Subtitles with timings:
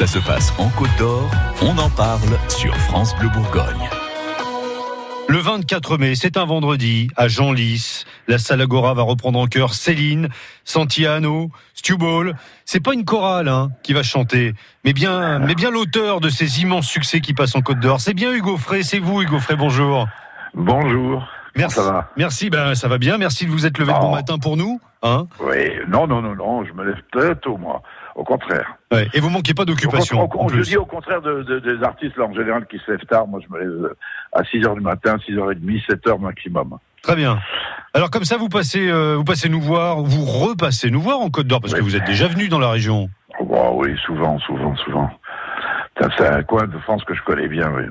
[0.00, 1.30] Ça se passe en Côte d'Or,
[1.60, 3.86] on en parle sur France Bleu Bourgogne.
[5.28, 8.06] Le 24 mai, c'est un vendredi, à Genlis.
[8.26, 10.30] La salle Agora va reprendre en chœur Céline,
[10.64, 12.34] Santiano, Stuball.
[12.64, 14.54] C'est pas une chorale hein, qui va chanter,
[14.86, 18.00] mais bien, mais bien l'auteur de ces immenses succès qui passent en Côte d'Or.
[18.00, 20.08] C'est bien Hugo Frey, c'est vous Hugo Frey, bonjour.
[20.54, 21.28] Bonjour.
[21.56, 21.74] Merci.
[21.76, 22.08] Ça va?
[22.16, 23.18] Merci, ben ça va bien.
[23.18, 24.14] Merci de vous être levé de bon Oh.
[24.14, 24.80] matin pour nous.
[25.02, 25.56] Hein Oui,
[25.88, 27.82] non, non, non, non, je me lève très tôt, moi.
[28.14, 28.74] Au contraire.
[28.92, 29.08] Ouais.
[29.14, 30.28] Et vous manquez pas d'occupation.
[30.52, 33.26] je dis au contraire de, de- des artistes, là, en général, qui se lèvent tard.
[33.26, 33.96] Moi, je me lève euh,
[34.32, 36.76] à 6 heures du matin, 6 heures et demie, 7 heures maximum.
[37.02, 37.38] Très bien.
[37.94, 41.30] Alors comme ça, vous passez, euh, vous passez nous voir, vous repassez nous voir en
[41.30, 43.08] Côte d'Or parce que vous êtes déjà venu dans la région.
[43.40, 45.10] Oh, oui, souvent, souvent, souvent.
[46.16, 47.70] C'est un coin de France que je connais bien.
[47.76, 47.82] Oui.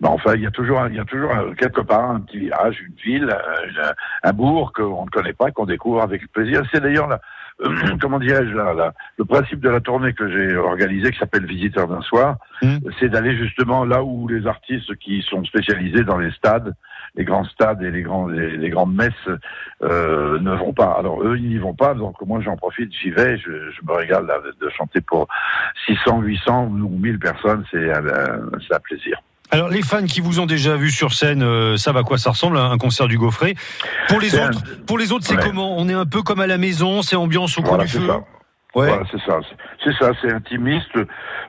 [0.00, 2.20] Mais enfin, il y a toujours, un- il y a toujours un- quelque part un
[2.20, 3.92] petit village, une ville, euh, une-
[4.24, 6.62] un bourg qu'on ne connaît pas, qu'on découvre avec plaisir.
[6.72, 7.20] C'est d'ailleurs la,
[7.64, 11.88] euh, comment dirais-je, la- le principe de la tournée que j'ai organisée, qui s'appelle Visiteur
[11.88, 12.78] d'un soir, Mm.
[12.98, 16.74] c'est d'aller justement là où les artistes qui sont spécialisés dans les stades,
[17.14, 19.12] les grands stades et les, grands, les, les grandes messes
[19.82, 20.96] euh, ne vont pas.
[20.98, 23.92] Alors eux, ils n'y vont pas, donc moi j'en profite, j'y vais, je, je me
[23.92, 25.28] régale là, de chanter pour
[25.86, 29.20] 600, 800 ou 1000 personnes, c'est un, un plaisir.
[29.50, 32.30] Alors les fans qui vous ont déjà vu sur scène, euh, savent à quoi ça
[32.30, 33.54] ressemble un concert du Gaufret.
[34.08, 35.42] Pour les un- autres, pour les autres, c'est Ouais.
[35.42, 37.90] comment On est un peu comme à la maison, c'est ambiance au coin Voilà, du
[37.90, 38.06] c'est feu.
[38.08, 38.16] ça.
[38.74, 38.88] Ouais.
[38.88, 39.38] Voilà, c'est ça.
[39.82, 40.94] C'est ça, c'est intimiste.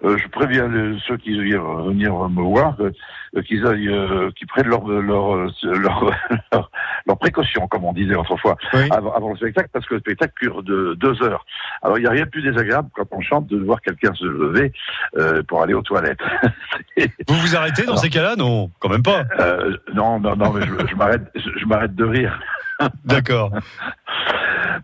[0.05, 4.47] Euh, je préviens les- ceux qui viennent venir me voir euh, qu'ils aillent, euh, qu'ils
[4.47, 6.11] prennent leur, leur, leur,
[6.53, 6.71] leur,
[7.05, 8.87] leur précaution, comme on disait autrefois, Oui.
[8.91, 11.45] avant, avant le spectacle, parce que le spectacle dure de deux heures.
[11.81, 14.25] Alors, il n'y a rien de plus désagréable quand on chante de voir quelqu'un se
[14.25, 14.71] lever
[15.17, 16.19] euh, pour aller aux toilettes.
[17.27, 17.99] Vous vous arrêtez dans Alors.
[17.99, 18.35] ces cas-là?
[18.37, 19.23] Non, quand même pas.
[19.39, 22.39] Euh, non, non, non, mais je, je m'arrête, je, je m'arrête de rire.
[23.03, 23.51] D'accord.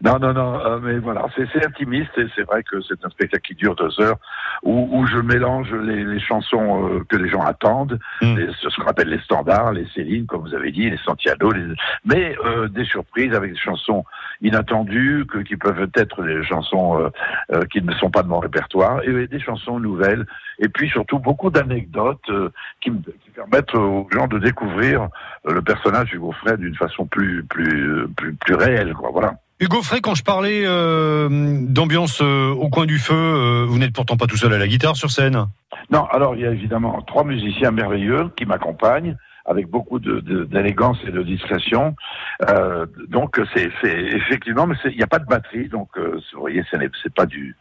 [0.04, 3.44] Non, non, non, euh, mais voilà, c'est intimiste et c'est vrai que c'est un spectacle
[3.48, 4.18] qui dure deux heures
[4.64, 8.36] où, où je mélange les, les chansons euh, que les gens attendent, Mm.
[8.38, 11.74] les- ce qu'on appelle les standards, les Céline, comme vous avez dit, les Santiago, les-
[12.06, 14.04] mais euh, des surprises avec des chansons
[14.42, 17.10] inattendues que, qui peuvent être des chansons euh,
[17.54, 20.26] euh, qui ne sont pas de mon répertoire et des chansons nouvelles
[20.60, 22.50] et puis surtout beaucoup d'anecdotes euh,
[22.82, 25.08] qui, qui permettent aux gens de découvrir
[25.48, 29.10] euh, le personnage Hugo Frey d'une façon plus plus plus plus réelle, quoi.
[29.12, 29.34] Voilà.
[29.60, 31.30] Hugo Frey, quand je parlais euh,
[31.62, 34.68] d'ambiance euh, au coin du feu, euh, vous n'êtes pourtant pas tout seul à la
[34.68, 35.46] guitare sur scène.
[35.90, 40.44] Non, alors il y a évidemment trois musiciens merveilleux qui m'accompagnent avec beaucoup de- de-
[40.44, 41.96] d'élégance et de discrétion.
[43.10, 46.90] Donc c'est effectivement, mais il n'y a pas de batterie, donc vous voyez, ce n'est
[47.04, 47.56] c'est pas du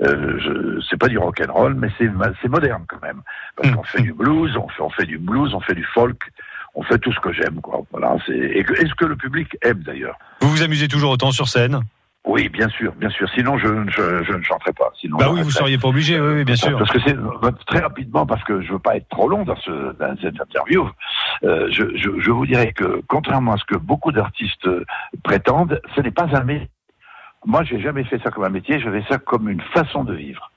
[0.00, 3.20] c'est pas du rock and roll, mais c'est moderne quand même
[3.54, 6.20] parce qu'on fait du blues, on fait on fait du blues, on fait du folk,
[6.76, 7.80] on fait tout ce que j'aime quoi.
[7.90, 10.16] Voilà, c'est et, ce que le public aime d'ailleurs.
[10.40, 11.80] Vous vous amusez toujours autant sur scène?
[12.24, 13.28] Oui, bien sûr, bien sûr.
[13.34, 14.90] Sinon je, je, je ne chanterai pas.
[15.00, 16.76] Sinon Bah oui, vous seriez pas obligé, oui, oui, bien sûr.
[16.76, 17.16] Parce que c'est
[17.66, 20.88] très rapidement, parce que je veux pas être trop long dans, ce, dans cette interview.
[21.44, 24.84] euh, je, je, je vous dirais que contrairement à ce que beaucoup d'artistes euh,
[25.22, 26.68] prétendent, ce n'est pas un métier.
[27.44, 28.80] Moi, j'ai jamais fait ça comme un métier.
[28.80, 30.50] Je fais ça comme une façon de vivre,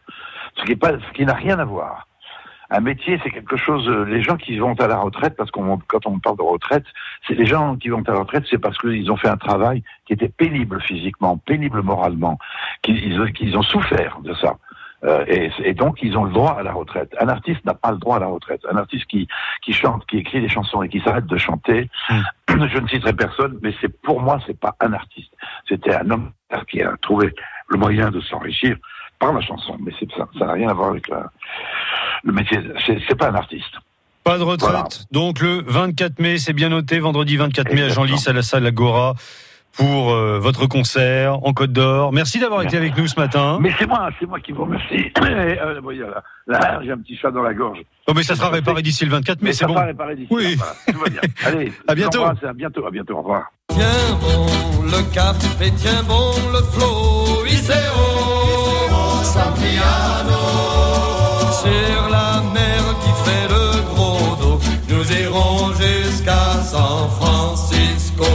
[0.58, 2.08] ce qui est pas, ce qui n'a rien à voir.
[2.72, 3.88] Un métier, c'est quelque chose.
[3.90, 6.86] euh, Les gens qui vont à la retraite, parce qu'on quand on parle de retraite,
[7.28, 9.84] c'est les gens qui vont à la retraite, c'est parce qu'ils ont fait un travail
[10.06, 12.38] qui était pénible physiquement, pénible moralement,
[12.84, 14.58] qu'ils ont souffert de ça.
[15.06, 17.16] Euh, et, et donc, ils ont le droit à la retraite.
[17.20, 18.62] Un artiste n'a pas le droit à la retraite.
[18.70, 19.28] Un artiste qui,
[19.62, 21.90] qui chante, qui écrit des chansons et qui s'arrête de chanter,
[22.50, 25.34] je ne citerai personne, mais c'est pour moi, c'est pas un artiste.
[25.68, 26.32] C'était un homme
[26.68, 27.34] qui a trouvé
[27.70, 28.76] le moyen de s'enrichir
[29.20, 29.78] par la chanson.
[29.80, 31.30] Mais c'est ça, ça n'a rien à voir avec la-
[32.24, 32.60] le métier.
[32.86, 33.74] C'est pas un artiste.
[34.24, 34.70] Pas de retraite.
[34.72, 34.88] Voilà.
[35.12, 38.08] Donc le 24 mai, c'est bien noté, vendredi 24 mai à Exactement.
[38.08, 39.16] Genlis, à la salle Agora,
[39.78, 42.12] pour euh, votre concert en Côte d'Or.
[42.12, 43.60] Merci d'avoir été avec nous ce matin.
[43.62, 45.12] Mais c'est moi, c'est moi qui vous remercie.
[45.22, 45.82] euh,
[46.48, 47.80] là, là, j'ai un petit chat dans la gorge.
[48.08, 49.74] Oh, mais ça sera réparé d'ici le 24 mai, c'est ça bon.
[49.76, 50.28] va réparer d'ici.
[50.32, 50.56] Oui.
[50.58, 51.22] là, voilà, tout va bien.
[51.46, 52.24] Allez, À bientôt.
[52.26, 53.14] À bientôt, à bientôt.
[53.16, 53.52] Au revoir.
[53.70, 53.86] Tiens
[54.20, 54.48] bon
[54.84, 57.46] le cap et tiens bon le flot,
[66.04, 68.26] jusqu'à San Francisco.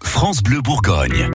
[0.00, 1.24] France Bleu Bourgogne.